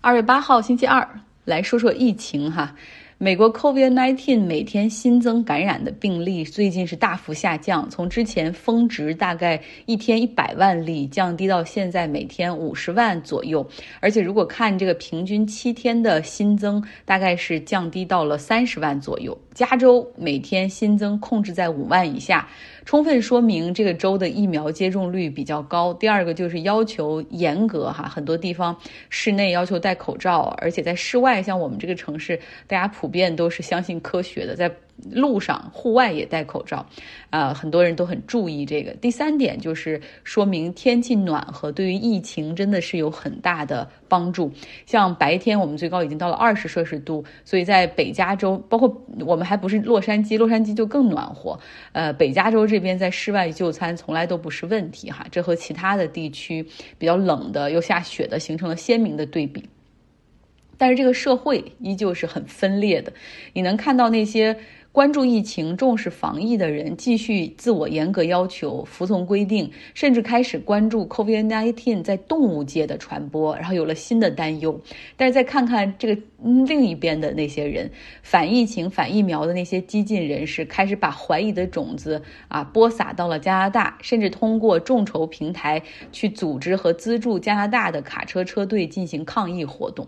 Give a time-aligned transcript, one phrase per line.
[0.00, 2.74] 二月八号星期二，来说说疫情哈。
[3.20, 13.68] 美国 COVID-19 每天新增感染的病例最近是大幅下降，从之前峰值大概一天一百万例，降低到现在每天五十万左右。
[13.98, 19.36] 而且如果看这个平均七天的新增，大概是降低到了三十万左右。
[19.52, 22.48] 加州每天新增控制在五万以下，
[22.84, 25.92] 充分说明这个州的疫苗接种率比较高。
[25.94, 28.76] 第二个就是要求严格哈，很多地方
[29.08, 34.70] 室内要求戴口罩，而且在室外，像我们这个城市，大家普普遍都是相信科学的，在。
[35.12, 36.84] 路上、户外也戴口罩，
[37.30, 38.90] 啊，很多人都很注意这个。
[38.94, 44.50] 第三点就是说明天气暖和对于疫情真的是有很大的帮助。
[44.86, 51.56] 像白天我们最高已经到了二十摄氏度，所以在北加州，包括我们还不是洛杉矶，洛杉矶就更暖和。
[51.92, 56.60] 呃，北加州这边在室外就餐从来都不是问题哈，这和其他的地区
[56.98, 59.62] 比较冷的又下雪的形成了鲜明的对比。
[60.78, 63.12] 但是这个社会依旧是很分裂的，
[63.52, 64.56] 你能看到那些。
[64.90, 74.80] 关注疫情、重视防疫的人继续自我严格要求、服从规定，甚至开始关注 COVID-19 在动物界的传播，然后有了新的担忧。
[75.16, 76.20] 但是再看看这个
[76.66, 77.88] 另一边的那些人，
[78.22, 90.04] 反疫情、反疫苗的那些激进人士，开始把怀疑的种子啊播撒到了加拿大，甚至通过众筹平台去组织和资助加拿大的卡车车队进行抗议活动。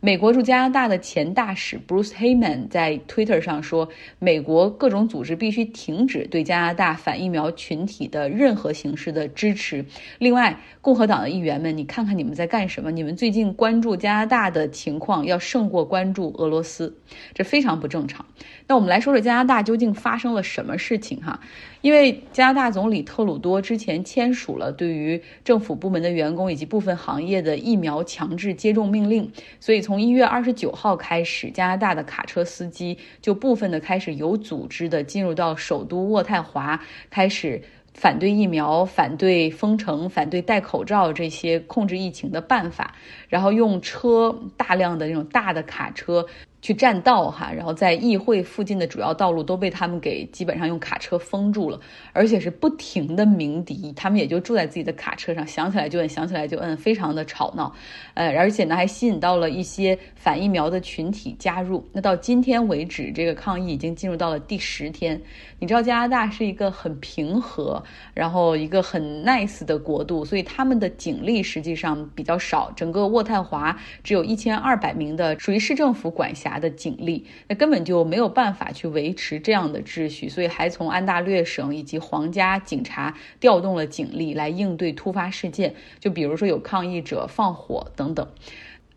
[0.00, 3.88] 美国驻加拿大的前大使 Bruce Heyman 在 Twitter 上说
[4.20, 9.84] ：“美国各种组织必须停止对加拿大反疫苗群体的任何形式的支持。”
[10.20, 12.92] 另外，共和党的议员们，你看看你们在干什么？
[12.92, 16.96] 你们最近关注加拿大的情况要胜过关注俄罗斯，
[17.34, 18.24] 这非常不正常。
[18.68, 21.40] 那我们来说说加拿大究竟发生了什么事情哈？
[21.80, 37.62] 因为加拿大总理特鲁多之前签署了对于政府部门的员工以及部分行业的疫苗强制接种命令，所以从一月二十九号开始，加拿大的卡车司机就部分的开始有组织的进入到首都渥太华，开始
[37.94, 42.94] 反对疫苗、反对封城、反对戴口罩这些控制疫情的办法，
[43.30, 46.26] 然后用车大量的那种大的卡车。
[46.68, 51.80] 去占道哈，然后在议会附近的主要道路都被他们给基本上用卡车封住了，
[52.12, 57.72] 而且是不停的鸣笛，他们也就住在自己的卡车上，想起来就摁，想起来就摁，非常的吵闹，
[58.12, 61.82] 呃，而且呢还吸引到了一些反疫苗的群体加入。
[61.94, 65.18] 那到今天为止，这个抗议已经进入到了第十天。
[65.60, 73.74] 你知道加拿大是一个很平和，然后一个很 nice 的国度，所以他们的警力实际上比较少，整个渥太华
[74.04, 76.57] 只有一千二百名的属于市政府管辖。
[76.58, 88.26] 的警力，那根本就没有办法去维持这样的秩序，所以还从安大略省以及皇家警察调动了警力来应对突发事件，就比如说有抗议者放火等等。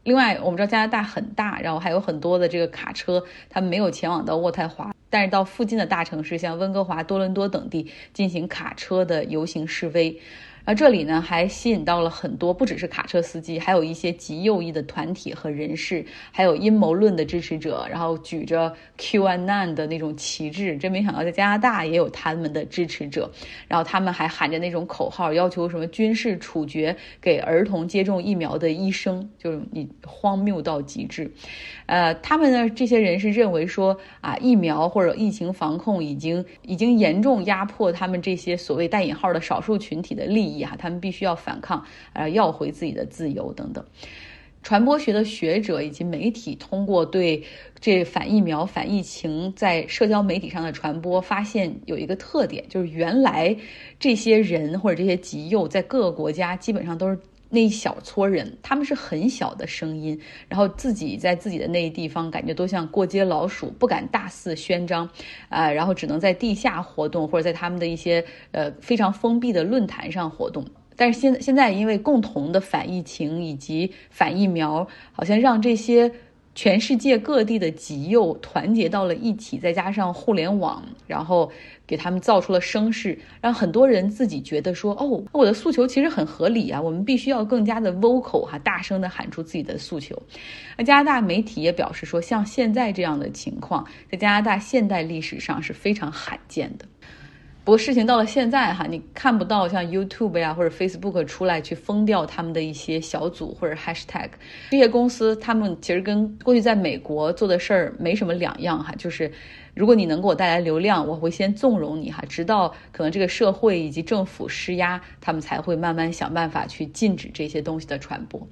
[0.03, 10.19] 另外，我们知道加拿大很大，然后还有很多的这个卡车，他们没有前往到渥太华，但是到附近的大城市，像温哥华、多伦多等地进行卡车的游行示威。
[10.63, 20.77] 而这里呢，还吸引到了很多，不只是卡车司机，还有一些极右翼的团体和人士，还有阴谋论的支持者，然后举着 QAnon 的那种旗帜。
[20.77, 23.29] 真没想到，在加拿大也有他们的支持者。
[23.67, 31.29] 然后他们还喊着那种口号，要求什么军事处决给儿童接种疫苗的医生，就是你荒谬到极致。
[31.87, 40.50] 呃，他们呢，这些人是认为说啊，疫苗或者疫情防控已经已经严重压迫他们这些所谓带引号的少数群体的利益。
[40.59, 43.85] 啊，他们必须要反抗，呃，要回自己的自由等等。
[44.63, 47.43] 传播学的学者以及媒体通过对
[47.79, 53.55] 这反疫苗、反疫情在社交媒体上的传播，发现有一个特点，就是原来
[53.99, 57.17] 这些人或者这些极右在各个国家基本上都是
[57.51, 65.07] 那一小撮人，他们是很小的声音，然后自己在自己的那一地方感觉都像过街老鼠，不敢大肆宣张，
[65.49, 70.65] 啊，然后只能在地下活动或者在他们的一些呃非常封闭的论坛上活动。
[70.95, 76.11] 但是现现在因为共同的反疫情以及反疫苗，好像让这些
[76.53, 81.49] 全世界各地的极右团结到了一起，再加上互联网，然后
[81.87, 90.21] 给他们造出了声势，让很多人自己觉得说：“哦，我的诉求其实很合理啊，我们必须要更加的 vocal 哈，大声的喊出自己的诉求。”
[90.77, 96.85] 那加拿大媒体也表示说，像现在这样的情况，在加拿大现代历史上是非常罕见的。
[97.63, 104.29] 不过事情到了现在哈，你看不到像 YouTube 呀或者 Facebook 出来去封掉他们的一些小组或者 Hashtag，
[104.71, 109.31] 这些公司他们其实跟过去在美国做的事儿没什么两样哈，就是
[109.75, 118.47] 如果你能给我带来流量，我会先纵容你哈，直到可能这个社会以及政府施压，他们才会慢慢想办法去禁止这些东西的传播。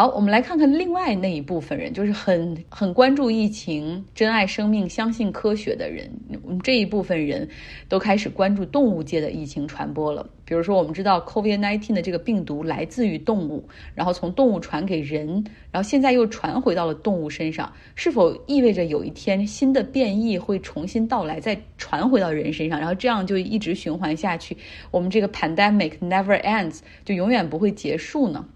[0.00, 6.08] 好，我们来看看另外那一部分人，就是很很关注疫情、珍爱生命、相信科学的人。
[6.44, 7.48] 我们这一部分人
[7.88, 10.24] 都开始关注动物界的疫情传播了。
[10.44, 15.26] 比如说，我们知道 COVID-19 的这个病毒来自于动物，然后从动物传给人，
[15.72, 24.56] 然后现在又传回到了动物身上，是否意味着有一天新的变异会重新到来，再传回到人身上，然后这样就一直循环下去？
[24.92, 28.46] 我们这个 pandemic never ends，就永远不会结束呢？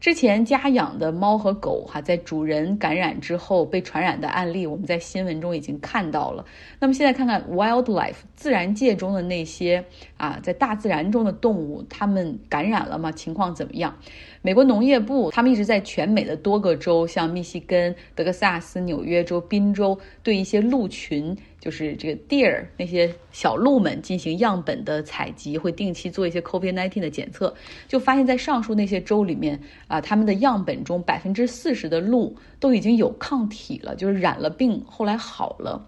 [0.00, 6.44] 之前家养的猫和狗哈，在主人感染之后被传染的案例，我们在新闻中已经看到了。
[6.78, 9.84] 那么现在看看 wildlife 自然界中的那些
[10.16, 13.10] 啊，在大自然中的动物，它们感染了吗？
[13.10, 13.96] 情况怎么样？
[14.46, 21.36] 美国农业部他们一直在全美的多个州，像密西根、德克萨斯、纽约州、宾州，对一些鹿群。
[21.58, 27.52] 就是这个 deer 那些小鹿们进行样本的采集，会定期做一些 COVID-19 的检测，
[27.88, 35.84] 就发现，在上述那些州里面啊，他们的样本中百分之四十的鹿都已经有抗体了，就是染了病后来好了。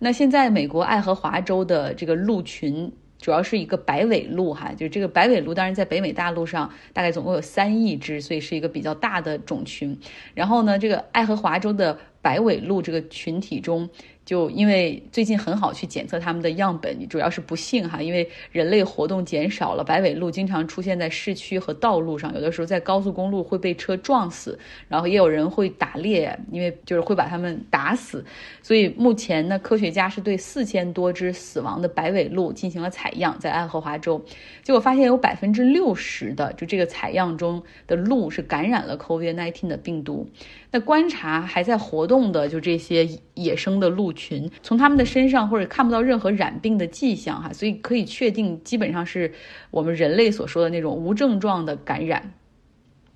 [0.00, 2.92] 那现在美国爱荷华州的这个鹿群。
[3.20, 9.98] 主要是一个白尾鹿哈，就这个白尾鹿，当然在北美大陆上大概总共有三亿只，所以是一个比较大的种群。
[10.34, 13.88] 然后呢，这个爱荷华州的白尾鹿这个群体中。
[14.30, 24.56] 就因为最近很好去检测它们的样本，主要是不幸哈，因为人类活动减少了，白尾鹿经常出现在市区和道路上，有的时候在高速公路会被车撞死，
[24.86, 28.24] 然后也有人会打猎，因为就是会把它们打死。
[28.62, 34.24] 所以目前呢，科学家是对四千多只死亡的白尾鹿进行了采样，在爱荷华州，
[34.62, 40.28] 结果发现有百分之六十的就这个采样中的鹿是感染了 COVID-19 的病毒。
[40.70, 49.32] 那观察还在活动的就这些野生的鹿群，从他们的身上或者看不到任何染病的迹象哈，所以可以确定基本上是
[49.70, 52.22] 我们人类所说的那种无症状的感染。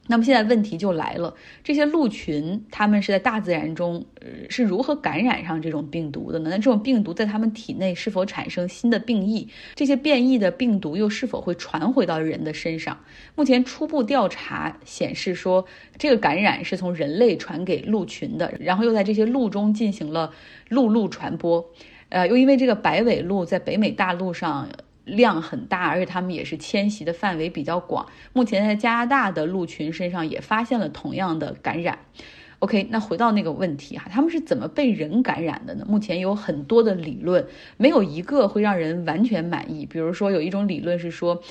[0.06, 6.51] 那么现在问题就来了，这些鹿群它们是在大自然中，呃，是如何感染上这种病毒的呢？
[6.51, 9.49] 那这种病毒在它们体内是否产生新的病异？
[9.75, 12.99] 这些变异的病毒又是否会传回到人的身上？
[13.35, 15.65] 目前初步调查显示说，
[15.97, 20.33] 这个感染是从人类传给鹿群的，然后又在这些鹿中进行了
[20.69, 21.65] 鹿鹿传播。
[22.11, 24.69] 呃，又因为这个白尾鹿在北美大陆上。
[25.05, 28.06] 量很大，而且它们也是迁徙的范围比较广。
[28.33, 31.99] 目前在加拿大的鹿群身上也发现了同样的感染。
[32.61, 35.85] OK，那回到那个问题哈，他们是怎么被人感染的呢？
[35.89, 37.47] 目前有很多的理论，
[37.77, 39.85] 没有一个会让人完全满意。
[39.85, 41.43] 比如说，有一种理论是说。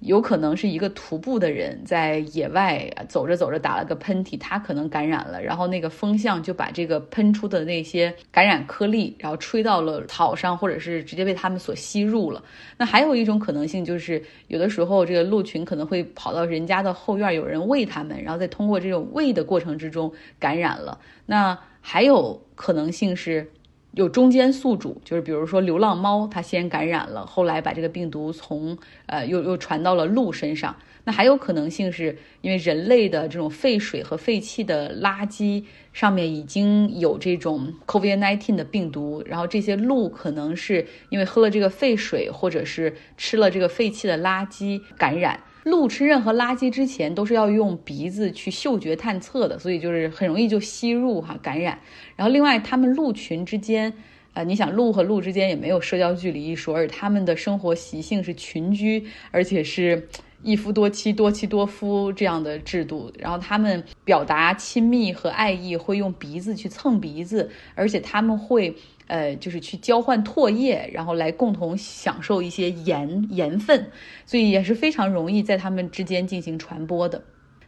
[0.00, 12.42] 有可能是一个徒步的人在野外走着走着打了个喷嚏，他可能感染了，然后那个风向就把这个喷出的那些感染颗粒，然后吹到了草上，或者是直接被他们所吸入了。
[12.78, 20.98] 那还有一种可能性就是，有的时候这个鹿群可能会跑到人家的后院，有人喂它们，然后再通过这种喂的过程之中感染了。
[21.26, 23.50] 那还有可能性是。
[23.92, 30.76] 有中间宿主，就是比如说流浪猫，它先感染了，后来把这个病毒从呃又又传到了鹿身上。
[31.04, 35.64] 那还有可能性是因为人类的这种废水和废弃的垃圾
[35.94, 45.40] 上面已经有这种 COVID-19 的病毒，然后这些鹿可能是因为喝了这个废水，或者是吃了这个废弃的垃圾感染。
[45.64, 51.78] 鹿吃任何垃圾之前都是要用鼻子去嗅觉探测的，所以就是很容易就吸入哈感染。
[52.16, 53.92] 然后另外，它们鹿群之间，
[54.32, 60.08] 呃，你想鹿和鹿之间也没有社交距离一说，而它们的生活习性是群居，而且是
[60.42, 63.12] 一夫多妻、多妻多夫这样的制度。
[63.18, 68.74] 然后它们表达亲密和爱意会用鼻子去蹭鼻子，而且它们会。
[69.10, 73.84] 呃，就是去交换唾液，然后来共同享受一些盐盐分，
[74.24, 77.20] 所以也是非常容易在它们之间进行传播的。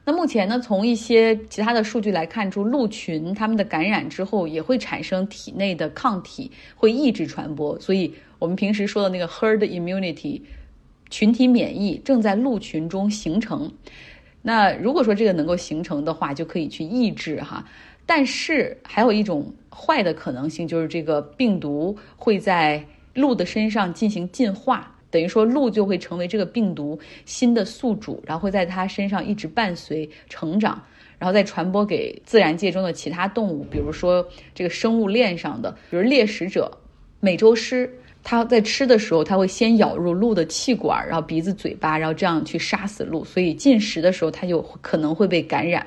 [0.05, 7.77] 那目前呢，从一些其他的数据来看出，鹿群它们的感染之后也会产生体内的抗体，会抑制传播。
[7.81, 10.41] 所以我们平时说的那个 herd immunity，
[11.11, 13.73] 群体免疫正在鹿群中形成。
[14.43, 17.65] 那如果说这个能够形成的话，就可以去抑制哈。
[18.07, 30.83] 但是还有一种坏的可能性，就是这个病毒会在鹿的身上进行进化，等于说鹿就会成为这个病毒新的宿主，然后会在它身上一直伴随成长，
[31.19, 36.71] 然后再传播给自然界中的其他动物，比如说这个生物链上的，比如猎食者
[37.21, 37.89] 美洲狮，
[38.23, 45.87] 它在吃的时候，它会先咬入鹿的气管，然后鼻子、嘴巴，然后这样去杀死鹿，所以进食的时候它就可能会被感染。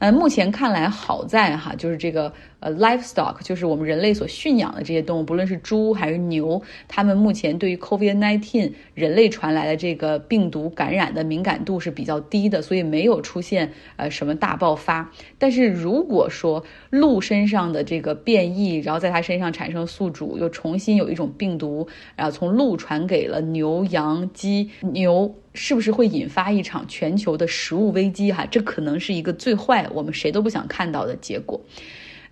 [0.00, 15.12] 呃，目前看来好在哈，就是这个呃，livestock，就是我们人类所驯养的这些动物，不论是猪还是牛，它们目前对于 COVID-19 人类传来的这个病毒感染的敏感度是比较低的，所以没有出现呃什么大爆发。
[15.38, 25.34] 但是如果说鹿身上的这个变异，然后在它身上产生宿主，又重新有一种病毒，然后从鹿传给了牛、羊、鸡、牛。
[25.52, 28.30] 是不是会引发一场全球的食物危机？
[28.30, 31.60] 哈，这可能是一个最坏，我们谁都不想看到的结果。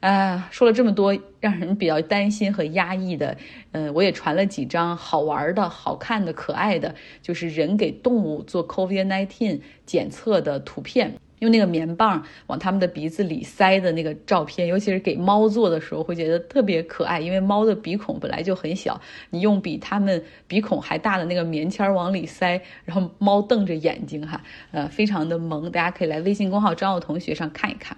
[0.01, 3.37] 啊，说了这么多让人比较担心和压抑的，
[3.73, 11.15] 嗯，我也传了几张好玩的、好看的、可爱的，就是人给动物做 COVID-19 检测的图片。
[11.41, 24.43] 用那个棉棒往他们的鼻子里塞的那个照片，尤其是给猫做的时候，会觉得特别可爱，因为猫的鼻孔本来就很小，你用比它们鼻孔还大的那个棉签往里塞，然后猫瞪着眼睛哈，
[24.73, 27.97] 呃，非常的萌，大家可以来微信公号张奥同学上看一看。